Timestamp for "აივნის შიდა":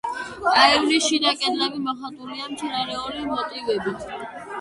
0.59-1.33